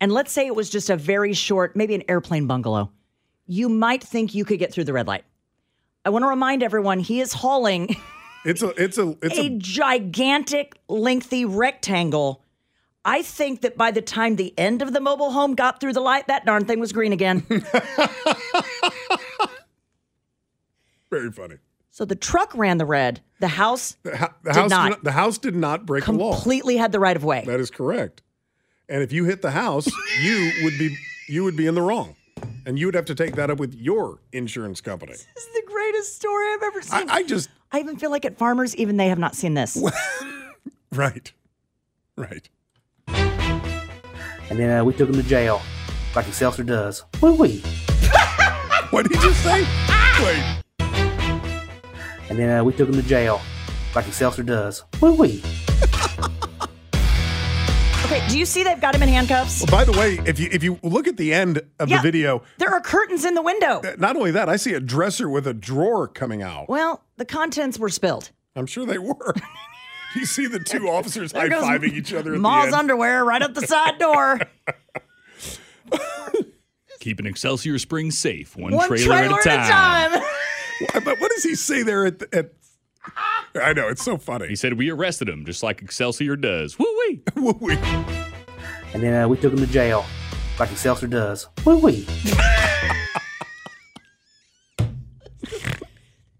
[0.00, 2.90] and let's say it was just a very short, maybe an airplane bungalow,
[3.46, 5.24] you might think you could get through the red light.
[6.04, 7.96] I want to remind everyone he is hauling
[8.44, 12.43] It's a it's a it's a a gigantic, lengthy rectangle.
[13.04, 16.00] I think that by the time the end of the mobile home got through the
[16.00, 17.44] light, that darn thing was green again.
[21.10, 21.56] Very funny.
[21.90, 23.20] so the truck ran the red.
[23.40, 24.84] The house The, hou- the Did house not.
[24.84, 26.32] Did not, the house did not break the law.
[26.34, 27.44] completely had the right of way.
[27.46, 28.22] That is correct.
[28.88, 29.86] And if you hit the house,
[30.22, 30.96] you would be
[31.28, 32.16] you would be in the wrong,
[32.66, 35.12] and you would have to take that up with your insurance company.
[35.12, 37.08] This is the greatest story I've ever seen.
[37.10, 39.82] I, I just I even feel like at farmers, even they have not seen this.
[40.92, 41.32] right,
[42.16, 42.48] right.
[44.50, 45.60] And then uh, we took him to jail,
[46.14, 47.04] like Excelsior does.
[47.20, 47.62] Woo wee.
[48.90, 49.66] What did you say?
[50.22, 50.62] Wait,
[52.30, 53.40] And then uh, we took him to jail,
[53.96, 54.84] like Excelsior does.
[55.00, 55.42] Woo wee.
[58.04, 59.62] Okay, do you see they've got him in handcuffs?
[59.62, 61.96] Well, by the way, if you if you look at the end of Yeah.
[61.96, 63.80] the video, There are curtains in the window.
[63.98, 66.68] not only that, I see a dresser with a drawer coming out.
[66.68, 68.30] Well, the contents were spilled.
[68.54, 69.34] I'm sure they were.
[70.16, 72.74] you see the two officers high fiving each other at Ma's the end.
[72.74, 74.40] underwear right at the side door.
[77.00, 80.22] Keeping Excelsior Springs safe, one, One trailer, at a time.
[81.04, 82.52] but what does he say there at, the, at
[83.62, 84.48] I know it's so funny.
[84.48, 86.78] He said we arrested him, just like Excelsior does.
[86.78, 87.22] Woo wee!
[87.36, 87.74] Woo-wee.
[88.94, 90.06] And then uh, we took him to jail,
[90.58, 91.48] like Excelsior does.
[91.66, 92.06] Woo wee.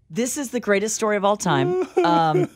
[0.09, 1.85] This is the greatest story of all time.
[2.03, 2.49] Um,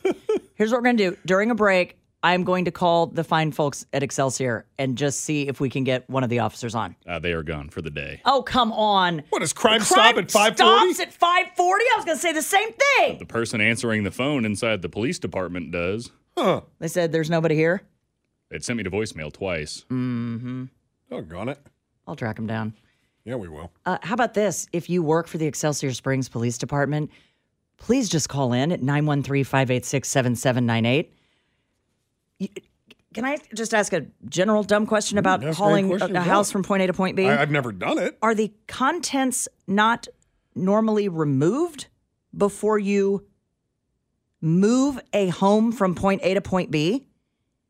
[0.60, 1.16] here's what we're going to do.
[1.24, 5.48] During a break, I'm going to call the fine folks at Excelsior and just see
[5.48, 6.96] if we can get one of the officers on.
[7.08, 8.20] Uh, they are gone for the day.
[8.26, 9.22] Oh, come on.
[9.30, 10.92] What does crime, Crime stop at 540?
[10.92, 11.84] Stops at 540?
[11.84, 13.18] I was going to say the same thing.
[13.18, 16.10] The person answering the phone inside the police department does.
[16.36, 16.60] Huh.
[16.78, 17.80] They said there's nobody here.
[18.50, 19.86] It sent me to voicemail twice.
[19.90, 20.64] Mm-hmm.
[21.10, 21.58] Doggone it.
[22.06, 22.74] I'll track them down.
[23.24, 23.70] Yeah, we will.
[23.86, 24.66] Uh, how about this?
[24.72, 27.10] If you work for the Excelsior Springs Police Department,
[27.80, 31.16] please just call in at 913 586 7798.
[33.12, 36.16] Can I just ask a general dumb question mm, about ask hauling any a, question
[36.16, 37.26] a house from point A to point B?
[37.26, 38.16] I, I've never done it.
[38.22, 40.06] Are the contents not
[40.54, 41.88] normally removed
[42.36, 43.26] before you
[44.40, 47.08] move a home from point A to point B?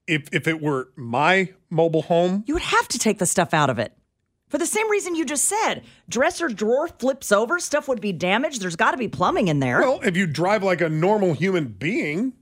[0.07, 3.71] If if it were my mobile home, You would have to take the stuff out
[3.71, 3.97] of it.
[4.51, 8.61] For the same reason you just said, dresser drawer flips over, stuff would be damaged.
[8.61, 9.81] There's got to be plumbing in there.
[9.81, 12.33] well, if you drive like a normal human being,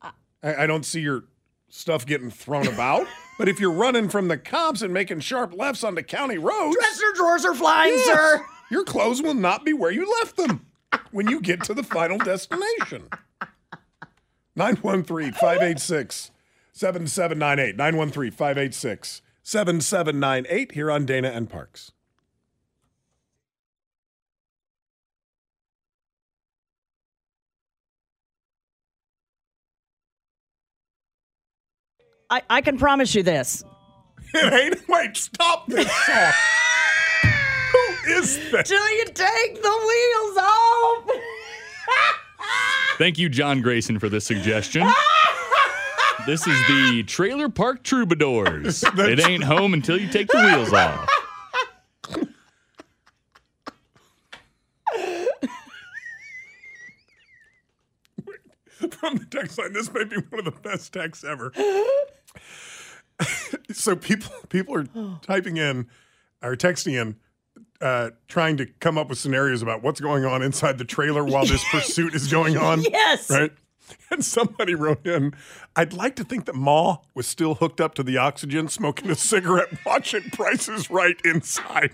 [0.00, 0.10] uh,
[0.42, 1.24] I, I don't see your
[1.68, 3.06] stuff getting thrown about.
[3.38, 7.12] but if you're running from the cops and making sharp lefts onto county roads, dresser
[7.14, 8.46] drawers are flying, yes, sir.
[8.70, 10.64] your clothes will not be where you left them
[11.10, 13.10] when you get to the final destination.
[14.56, 16.30] 913 586
[16.72, 17.76] 7798.
[17.76, 21.92] 913 586 7798 here on Dana and Parks.
[32.30, 33.62] I, I can promise you this.
[34.34, 34.88] It ain't.
[34.88, 36.16] Wait, stop this song.
[37.22, 38.64] Who is that?
[38.64, 41.10] Till you take the wheels off.
[42.96, 44.90] Thank you, John Grayson, for this suggestion.
[46.26, 48.84] this is the Trailer Park Troubadours.
[48.96, 51.08] it ain't home until you take the wheels off.
[58.90, 61.52] From the text line, this may be one of the best texts ever.
[63.72, 64.86] so people people are
[65.22, 65.88] typing in
[66.42, 67.16] or texting in
[67.80, 71.44] uh, trying to come up with scenarios about what's going on inside the trailer while
[71.44, 72.82] this pursuit is going on.
[72.82, 73.28] Yes.
[73.28, 73.52] Right?
[74.10, 75.34] And somebody wrote in,
[75.74, 79.14] I'd like to think that Ma was still hooked up to the oxygen, smoking a
[79.14, 81.92] cigarette, watching Price Is Right inside.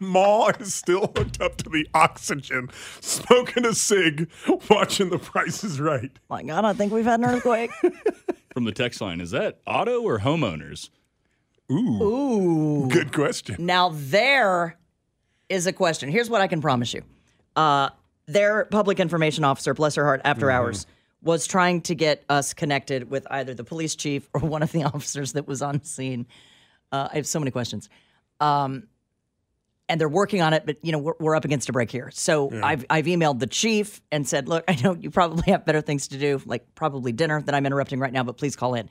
[0.00, 2.68] Ma is still hooked up to the oxygen,
[3.00, 4.28] smoking a cig,
[4.68, 6.10] watching the Price Is Right.
[6.28, 7.70] My God, I think we've had an earthquake.
[8.52, 10.90] From the text line, is that auto or homeowners?
[11.70, 12.02] Ooh.
[12.02, 12.88] Ooh.
[12.88, 13.56] Good question.
[13.64, 14.76] Now there
[15.48, 16.10] is a question.
[16.10, 17.02] Here's what I can promise you.
[17.56, 17.90] Uh,
[18.26, 20.86] their public information officer, bless her heart, after hours,
[21.22, 24.84] was trying to get us connected with either the police chief or one of the
[24.84, 26.26] officers that was on scene.
[26.92, 27.88] Uh, I have so many questions.
[28.40, 28.88] Um,
[29.88, 32.10] and they're working on it, but you know we're, we're up against a break here.
[32.10, 35.80] So I've I've emailed the chief and said, look, I know you probably have better
[35.80, 38.88] things to do, like probably dinner that I'm interrupting right now, but please call in.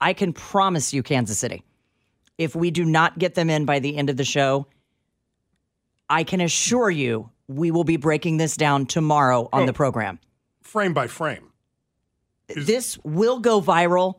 [0.00, 1.64] I can promise you, Kansas City,
[2.38, 4.66] if we do not get them in by the end of the show,
[6.08, 9.66] I can assure you we will be breaking this down tomorrow on Oh.
[9.66, 10.18] the program.
[10.62, 11.52] Frame by frame.
[12.48, 14.14] This will go viral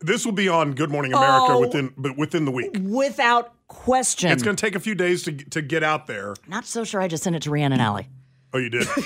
[0.00, 1.60] This will be on Good Morning America Oh.
[1.60, 2.76] within but within the week.
[2.80, 4.30] without question.
[4.30, 6.34] It's going to take a few days to to get out there.
[6.46, 8.04] Not so sure I just sent it to Rhiannon Ally.
[8.52, 8.86] Oh, you did.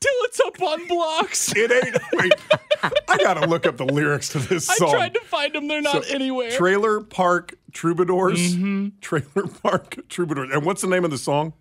[0.00, 1.52] till it's up on blocks.
[1.56, 1.96] It ain't.
[2.12, 2.32] Wait,
[3.08, 4.74] I gotta look up the lyrics to this song.
[4.74, 4.90] I song.
[4.90, 5.68] tried to find them.
[5.68, 6.50] They're not So, anywhere.
[6.50, 8.56] Trailer Park Troubadours.
[8.56, 8.88] Mm-hmm.
[9.00, 10.50] Trailer Park Troubadours.
[10.52, 11.52] And what's the name of the song?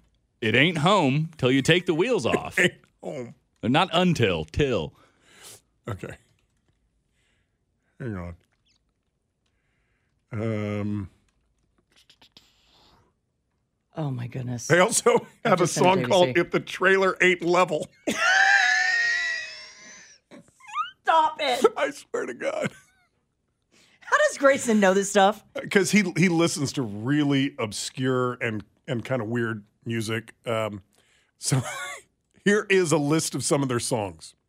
[0.41, 2.59] it ain't home till you take the wheels off.
[2.59, 3.33] Ain't home.
[3.63, 4.93] Not until, till.
[5.87, 6.15] Okay.
[7.97, 8.35] Hang on.
[10.33, 11.09] Um,
[13.95, 14.67] Oh my goodness.
[14.67, 17.87] they also have a just sent it song called "If the Trailer Ain't Level."
[21.03, 21.65] Stop it.
[21.77, 22.71] I swear to God,
[24.01, 25.43] How does Grayson know this stuff?
[25.53, 30.33] because he he listens to really obscure and and kind of weird music.
[30.45, 30.81] Um,
[31.37, 31.61] so
[32.45, 34.33] here is a list of some of their songs.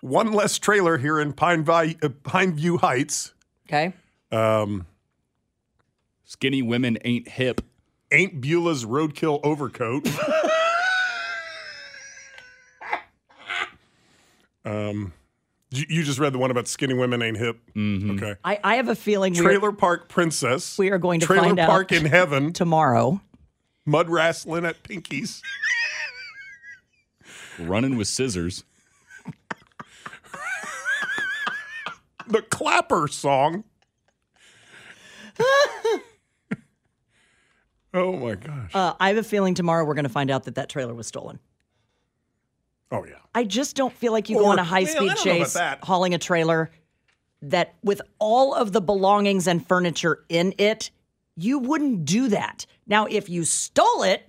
[0.00, 3.32] One less trailer here in Pine Valley, uh, Pineview Heights.
[3.66, 3.92] Okay.
[4.30, 4.86] Um,
[6.26, 7.60] Skinny women ain't hip.
[8.10, 10.08] Ain't Beulah's roadkill overcoat.
[14.64, 15.12] um,
[15.70, 17.60] you, you just read the one about skinny women ain't hip.
[17.76, 18.34] Okay.
[18.44, 20.76] I, I have a feeling Trailer Park Princess.
[20.76, 22.52] We are going to Trailer find out Park in Heaven.
[22.52, 23.20] tomorrow.
[23.84, 25.42] Mud wrestling at Pinkies.
[27.60, 28.64] Running with scissors.
[32.26, 33.62] The Clapper song.
[37.96, 38.70] oh my gosh.
[38.74, 41.06] Uh, I have a feeling tomorrow we're going to find out that that trailer was
[41.06, 41.38] stolen.
[42.92, 43.14] oh yeah.
[43.34, 45.06] I just don't feel like you go Or- on a high well, I speed don't
[45.26, 45.84] know about chase that.
[45.84, 46.70] hauling a trailer
[47.42, 50.90] that with all of the belongings and furniture in it,
[51.36, 52.64] you wouldn't do that.
[52.86, 54.26] Now, if you stole it,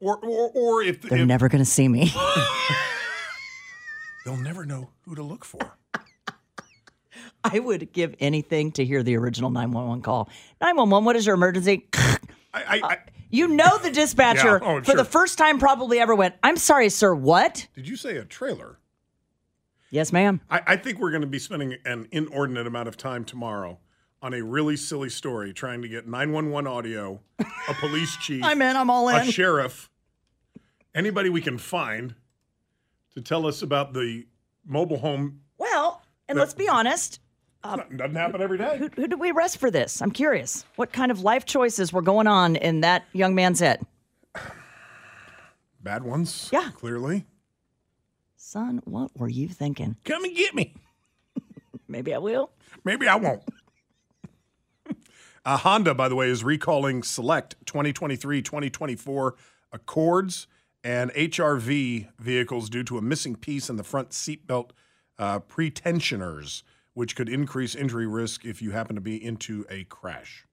[0.00, 2.12] Or or or if, they're if never going to see me.
[4.24, 5.60] they'll never know who to look for.
[7.44, 10.28] I would give anything to hear the original 911 call.
[10.60, 11.86] 911, what is your emergency?
[12.52, 12.98] I, I, uh, I
[13.30, 14.96] You know the dispatcher Yeah, oh, for sure.
[14.96, 17.68] the first time probably ever went, I'm sorry, sir, what?
[17.74, 18.78] did you say a trailer?
[19.90, 20.40] Yes, ma'am.
[20.50, 23.78] I, I think we're going to be spending an inordinate amount of time tomorrow
[24.22, 28.76] on a really silly story trying to get 911 audio, a police chief, I'm in,
[28.76, 29.16] I'm all in.
[29.16, 29.90] a sheriff,
[30.94, 32.14] anybody we can find
[33.14, 34.26] to tell us about the
[34.64, 35.40] mobile home.
[35.58, 37.18] Well, and let's be honest,
[37.62, 38.78] Doesn't happen every day.
[38.78, 40.00] who, who did we arrest for this?
[40.00, 40.64] I'm curious.
[40.76, 43.84] What kind of life choices were going on in that young man's head?
[45.82, 46.48] Bad ones.
[46.52, 46.70] Yeah.
[46.74, 47.26] Clearly.
[48.36, 49.96] Son, what were you thinking?
[50.04, 50.74] Come and get me.
[51.88, 52.50] Maybe I will.
[52.84, 53.42] Maybe I won't.
[55.44, 59.36] uh, Honda, by the way, is recalling select 2023 2024
[59.72, 60.46] Accords
[60.82, 64.70] and HRV vehicles due to a missing piece in the front seatbelt
[65.18, 66.62] uh, pretensioners,
[67.00, 70.44] which could increase injury risk if you happen to be into a crash.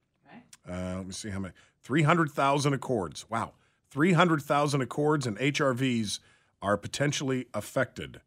[0.66, 1.52] Uh, let me see how many.
[1.82, 3.26] 300,000 Accords.
[3.28, 3.52] Wow.
[3.90, 6.20] 300,000 Accords and HRVs
[6.62, 8.22] are potentially affected.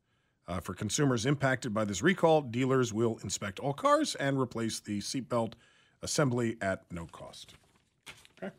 [0.47, 4.99] Uh, for consumers impacted by this recall, dealers will inspect all cars and replace the
[4.99, 5.53] seatbelt
[6.03, 7.55] assembly at no cost.
[8.37, 8.53] Okay.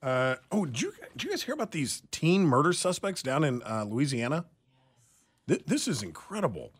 [0.00, 3.60] Uh, oh, did you, did you guys hear about these teen murder suspects down in
[3.64, 4.44] uh, Louisiana?
[5.48, 6.70] Th- this is incredible.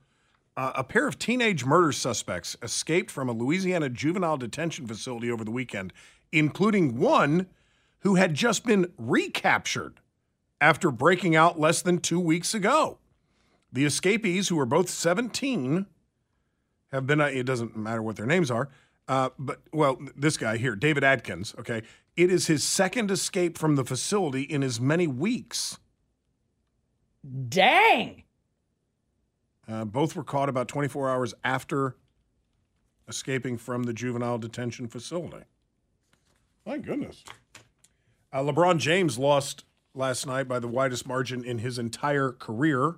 [0.57, 5.45] Uh, a pair of teenage murder suspects escaped from a Louisiana juvenile detention facility over
[5.45, 5.93] the weekend,
[6.31, 7.47] including one
[8.01, 10.01] who had just been recaptured
[10.61, 12.99] after breaking out less than two weeks ago.
[13.73, 15.87] The escapees, who are both 17,
[16.93, 18.69] have been, uh, it doesn't matter what their names are,
[19.09, 21.83] uh, but, well, this guy here, David Adkins, okay,
[22.17, 25.79] it is his second escape from the facility in as many weeks.
[27.49, 28.24] Dang.
[29.69, 31.97] Uh, both were caught about 24 hours after
[33.09, 35.45] escaping from the juvenile detention facility.
[36.67, 37.25] My goodness.
[38.33, 42.97] Uh, LeBron James lost last night by the widest margin in his entire career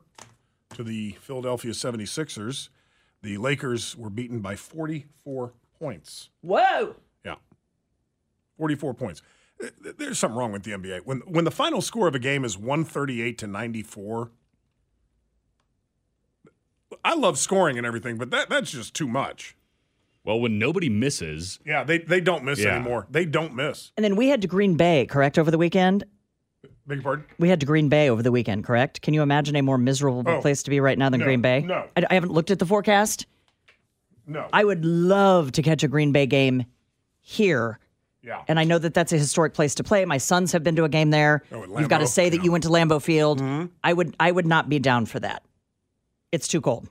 [0.74, 2.68] to the Philadelphia 76ers.
[3.22, 6.30] The Lakers were beaten by 44 points.
[6.42, 6.96] Whoa.
[7.24, 7.36] Yeah.
[8.56, 9.22] 44 points.
[9.80, 11.00] There's something wrong with the NBA.
[11.04, 14.30] When when the final score of a game is 138 to 94,
[17.06, 19.56] I love scoring and everything, but that that's just too much.
[20.24, 22.74] Well, when nobody misses, Yeah, they they don't miss Yeah.
[22.76, 23.06] anymore.
[23.10, 23.92] They don't miss.
[23.96, 26.04] And then we had to Green Bay, correct, over the weekend?
[26.86, 27.24] Beg your pardon?
[27.38, 29.02] We had to Green Bay over the weekend, correct?
[29.02, 30.40] Can you imagine a more miserable Oh.
[30.40, 31.60] place to be right now than No, Green Bay?
[31.60, 31.84] no.
[31.96, 33.26] I, I haven't looked at the forecast.
[34.26, 34.48] No.
[34.52, 36.64] I would love to catch a Green Bay game
[37.20, 37.78] here.
[38.22, 38.42] yeah.
[38.48, 40.04] And I know that that's a historic place to play.
[40.04, 41.44] My sons have been to a game there.
[41.52, 42.38] Oh, at You've got to say that Yeah.
[42.38, 42.44] Mm-hmm.
[42.44, 43.40] you went to Lambeau Field.
[43.84, 45.44] I would I would not be down for that.
[46.32, 46.88] It's too cold.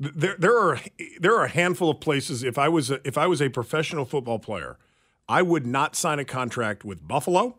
[0.00, 0.78] There there are
[1.20, 4.04] there are a handful of places if I was a, if I was a professional
[4.04, 4.78] football player,
[5.28, 7.58] I would not sign a contract with Buffalo.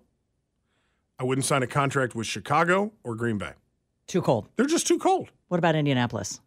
[1.20, 3.52] I wouldn't sign a contract with Chicago or Green Bay.
[4.08, 4.48] Too cold.
[4.56, 5.30] They're just too cold.
[5.50, 6.40] What about Indianapolis?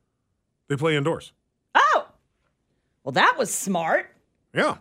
[0.68, 1.32] They play indoors.
[1.74, 2.06] Oh,
[3.04, 4.06] well, that was smart.
[4.54, 4.76] Yeah.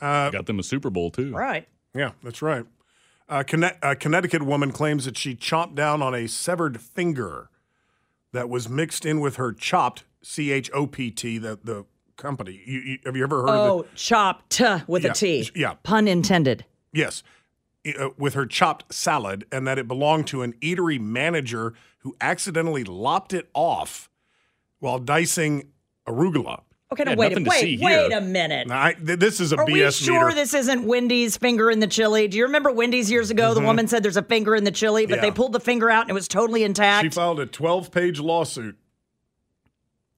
[0.00, 1.32] Uh, Got them a Super Bowl too.
[1.32, 1.68] Right.
[1.94, 2.66] Yeah, that's right.
[3.28, 7.48] Uh, Conne- a Connecticut woman claims that she chomped down on a severed finger
[8.32, 11.84] that was mixed in with her chopped, C H O P T, the, the
[12.16, 12.60] company.
[12.64, 13.94] You, you, have you ever heard of Oh, it?
[13.94, 15.50] chopped with Yeah, a T.
[15.54, 15.74] yeah.
[15.82, 16.64] Pun intended.
[16.92, 17.22] Yes.
[17.98, 22.84] Uh, with her chopped salad, and that it belonged to an eatery manager who accidentally
[22.84, 24.08] lopped it off
[24.78, 25.68] while dicing
[26.06, 26.62] arugula.
[26.92, 28.68] Okay, Yeah, no, wait, nothing to see wait, wait a minute.
[28.68, 30.34] Now, I, th- this is a Are BS we sure meter.
[30.34, 32.28] this isn't Wendy's finger in the chili?
[32.28, 33.54] Do you remember Wendy's years ago?
[33.54, 35.24] The woman said there's a finger in the chili, but Mm-hmm.
[35.24, 35.30] Yeah.
[35.30, 37.04] they pulled the finger out and it was totally intact.
[37.04, 38.76] she filed a 12 page lawsuit.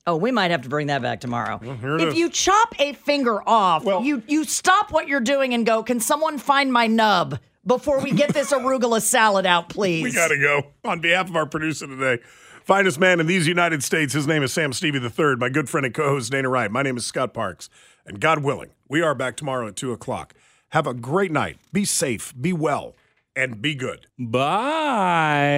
[0.07, 1.59] oh, we might have to bring that back tomorrow.
[1.59, 2.19] here it if is.
[2.19, 6.01] you chop a finger off, Well- you you stop what you're doing and go, "Can
[6.01, 10.39] someone find my nub before we get this arugula salad out, please?" We got to
[10.39, 10.67] go.
[10.85, 12.23] On behalf of our producer today,
[12.65, 15.85] finest man in these United States, his name is Sam Stevie III, my good friend
[15.85, 16.71] and co host Dana Wright.
[16.71, 17.69] My name is Scott Parks.
[18.07, 20.35] And God willing, we are back tomorrow at 2 o'clock.
[20.71, 21.59] Have a great night.
[21.73, 22.97] Be safe, be well,
[23.37, 24.07] and be good.
[24.19, 25.55] Bye.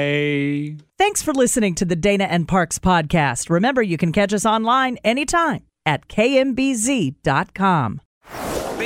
[0.98, 3.50] Thanks for listening to the Dana and Parks podcast.
[3.50, 8.00] Remember, you can catch us online anytime at kmbz.com.